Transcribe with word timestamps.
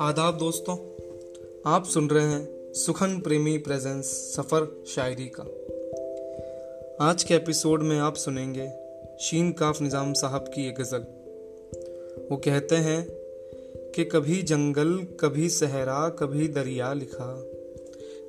आदाब 0.00 0.36
दोस्तों, 0.38 0.76
आप 1.66 1.84
सुन 1.84 2.10
रहे 2.10 2.24
हैं 2.24 2.72
सुखन 2.72 3.20
प्रेमी 3.20 3.58
प्रेजेंस 3.58 4.06
सफ़र 4.06 4.84
शायरी 4.86 5.30
का। 5.40 5.42
आज 7.04 7.22
के 7.22 7.34
एपिसोड 7.34 7.82
में 7.82 7.98
आप 7.98 8.14
सुनेंगे 8.14 8.70
शीन 9.20 9.52
काफ 9.52 9.82
निज़ाम 9.82 10.12
साहब 10.12 10.44
की 10.48 10.68
एक 10.68 10.74
गज़ल। 10.74 11.00
वो 12.30 12.36
कहते 12.36 12.76
हैं 12.76 13.08
कि 13.94 14.04
कभी 14.04 14.42
जंगल, 14.42 15.06
कभी 15.20 15.48
सहरा, 15.48 16.08
कभी 16.08 16.48
दरिया 16.48 16.92
लिखा। 16.92 17.44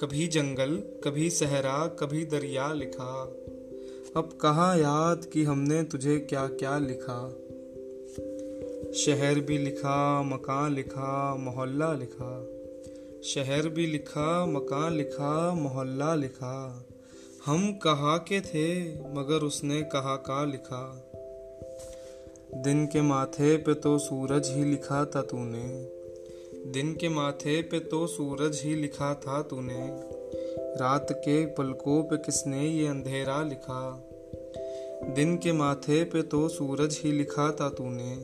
कभी 0.00 0.26
जंगल, 0.26 0.82
कभी 1.04 1.30
सहरा, 1.30 1.86
कभी 1.86 2.24
दरिया 2.24 2.72
लिखा। 2.72 3.36
अब 4.16 4.38
कहाँ 4.40 4.78
याद 4.78 5.24
कि 5.24 5.44
हमने 5.44 5.82
तुझे 5.82 6.18
क्या 6.18 6.46
क्या 6.46 6.78
लिखा? 6.78 7.30
शहर 8.92 9.40
भी 9.40 9.58
लिखा, 9.58 10.22
मकान 10.22 10.74
लिखा, 10.74 11.36
मोहल्ला 11.36 11.92
लिखा। 11.92 12.48
शहर 13.24 13.68
भी 13.68 13.86
लिखा, 13.86 14.46
मकान 14.46 14.92
लिखा, 14.92 15.54
मोहल्ला 15.54 16.14
लिखा। 16.14 16.86
हम 17.46 17.72
कहा 17.72 18.16
के 18.16 18.40
थे, 18.40 18.94
मगर 19.14 19.42
उसने 19.42 19.82
कहा 19.82 20.16
का 20.16 20.44
लिखा? 20.44 21.10
दिन 22.54 22.86
के 22.86 23.02
माथे 23.02 23.56
पे 23.56 23.74
तो 23.74 23.98
सूरज 23.98 24.50
ही 24.50 24.64
लिखा 24.64 25.04
था 25.04 25.22
तूने। 25.22 25.94
दिन 26.70 26.94
के 26.94 27.08
माथे 27.08 27.62
पे 27.62 27.80
तो 27.80 28.06
सूरज 28.06 28.60
ही 28.64 28.74
लिखा 28.74 29.14
था 29.14 29.42
तूने। 29.42 30.13
रात 30.76 31.06
के 31.12 31.46
पलकों 31.46 32.02
पे 32.02 32.16
किसने 32.16 32.68
ये 32.68 32.86
अंधेरा 32.86 33.42
लिखा? 33.42 34.10
दिन 35.14 35.36
के 35.36 35.52
माथे 35.52 36.04
पे 36.04 36.22
तो 36.22 36.48
सूरज 36.48 37.00
ही 37.04 37.12
लिखा 37.12 37.52
था 37.52 37.68
तूने। 37.68 38.14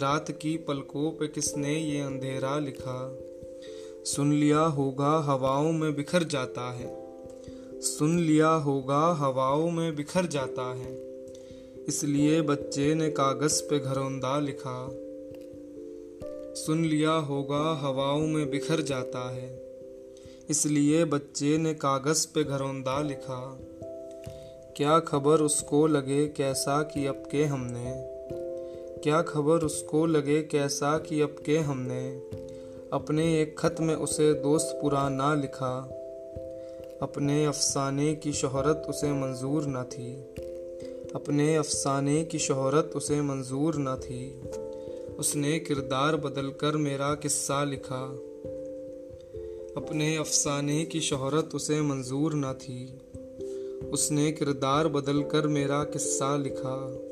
रात 0.00 0.30
की 0.30 0.56
पलकों 0.56 1.10
पे 1.10 1.26
किसने 1.26 1.74
ये 1.74 2.00
अंधेरा 2.00 2.58
लिखा? 2.58 3.18
सुन 4.04 4.32
लिया 4.32 4.60
होगा 4.60 5.18
हवाओं 5.18 5.72
में 5.72 5.96
बिखर 5.96 6.22
जाता 6.22 6.72
है। 6.72 7.06
सुन 7.80 8.18
लिया 8.18 8.48
होगा 8.48 9.12
हवाओं 9.12 9.70
में 9.70 9.96
बिखर 9.96 10.26
जाता 10.26 10.74
है। 10.74 11.24
इसलिए 11.88 12.42
बच्चे 12.42 12.94
ने 12.94 13.10
कागज़ 13.10 13.62
पे 13.62 13.78
घरौंदा 13.78 14.40
लिखा। 14.40 14.88
सुन 16.54 16.84
लिया 16.84 17.12
होगा 17.12 17.74
हवाओं 17.74 18.26
में 18.26 18.50
बिखर 18.50 18.80
जाता 18.80 19.30
है। 19.30 19.66
इसलिए 20.50 21.04
बच्चे 21.04 21.58
ने 21.58 21.74
कागज़ 21.74 22.26
पे 22.34 22.44
घरौंदा 22.44 23.02
लिखा। 23.02 23.58
क्या 24.76 24.98
खबर 24.98 25.40
उसको 25.40 25.86
लगे 25.86 26.28
कैसा 26.28 26.82
कि 26.82 27.06
अब 27.06 27.28
के 27.30 27.44
हमने? 27.44 27.92
क्या 29.02 29.22
खबर 29.22 29.54
उसको 29.54 30.06
लगे 30.06 30.42
कैसा 30.42 30.98
कि 30.98 31.20
अब 31.20 31.36
के 31.46 31.58
हमने? 31.58 32.22
अपने 32.92 33.42
एक 33.42 33.58
खत 33.58 33.76
में 33.80 33.94
उसे 33.94 34.34
दोस्त 34.34 34.78
पुराना 34.82 35.34
लिखा। 35.34 35.76
अपने 37.02 37.46
अफसाने 37.46 38.14
की 38.14 38.32
शोहरत 38.32 38.86
उसे 38.88 39.12
मंजूर 39.12 39.64
न 39.66 39.82
थी। 39.82 40.14
अपने 41.14 41.56
अफसाने 41.56 42.24
की 42.24 42.38
शोहरत 42.38 42.90
उसे 42.96 43.22
मंजूर 43.22 43.74
न 43.76 43.94
थी। 43.94 44.42
उसने 45.18 45.58
किरदार 45.58 46.16
बदल 46.16 46.48
कर 46.50 46.76
मेरा 46.76 47.14
किस्सा 47.14 47.64
लिखा। 47.64 48.18
अपने 49.76 50.16
अफसाने 50.16 50.84
की 50.84 51.00
शोहरत 51.00 51.50
उसे 51.54 51.82
मंजूर 51.82 52.34
न 52.34 52.52
थी। 52.52 52.98
उसने 53.86 54.32
किरदार 54.32 54.88
बदल 54.88 55.22
कर 55.22 55.46
मेरा 55.46 55.84
किस्सा 55.84 56.36
लिखा। 56.36 57.02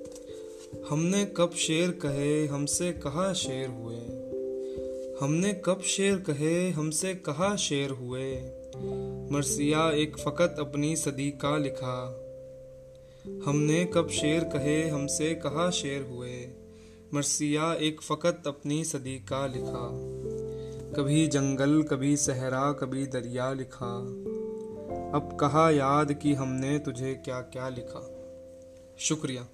हमने 0.90 1.24
कब 1.24 1.50
शेर 1.50 1.90
कहे, 1.90 2.46
हमसे 2.46 2.92
कहा 2.92 3.32
शेर 3.32 3.68
हुए? 3.68 4.00
हमने 5.20 5.62
कब 5.64 5.82
शेर 5.82 6.16
कहे, 6.16 6.70
हमसे 6.70 7.14
कहा 7.14 7.56
शेर 7.56 7.90
हुए? 7.90 8.34
मरसिया 9.30 9.90
एक 9.90 10.18
फ़कत 10.18 10.56
अपनी 10.58 10.96
सदी 10.96 11.30
का 11.30 11.58
लिखा। 11.58 12.20
हमने 13.44 13.84
कब 13.84 14.08
शेर 14.08 14.44
कहे, 14.44 14.88
हमसे 14.88 15.34
कहा 15.34 15.70
शेर 15.70 16.02
हुए? 16.02 16.48
मरसिया 17.14 17.74
एक 17.74 18.00
फ़कत 18.00 18.42
अपनी 18.46 18.84
सदी 18.84 19.18
का 19.18 19.46
लिखा। 19.46 20.13
कभी 20.96 21.26
जंगल, 21.26 21.82
कभी 21.82 22.16
सहरा, 22.16 22.72
कभी 22.72 23.06
दरिया 23.06 23.52
लिखा। 23.52 23.98
अब 25.14 25.38
कहा 25.40 25.70
याद 25.70 26.12
कि 26.12 26.34
हमने 26.34 26.78
तुझे 26.78 27.14
क्या 27.14 27.40
क्या 27.40 27.68
लिखा। 27.68 28.00
शुक्रिया। 28.98 29.46